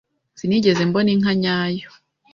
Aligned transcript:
Sinigeze 0.39 0.81
mbona 0.89 1.09
inka 1.15 1.31
nyayo. 1.41 1.89